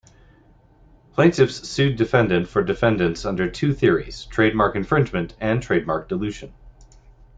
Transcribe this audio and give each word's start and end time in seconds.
Plaintiff's 1.13 1.69
sued 1.69 1.95
Defendant 1.95 2.47
for 2.47 2.63
Defendant's 2.63 3.23
under 3.23 3.47
two 3.51 3.71
theories: 3.71 4.25
trademark 4.25 4.75
infringement 4.75 5.35
and 5.39 5.61
trademark 5.61 6.09
dilution. 6.09 6.51